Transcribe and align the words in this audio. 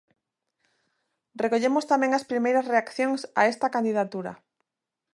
Recollemos 1.43 1.85
tamén 1.91 2.11
as 2.13 2.27
primeiras 2.31 2.69
reaccións 2.73 3.21
a 3.39 3.41
esta 3.51 3.67
candidatura. 3.75 4.33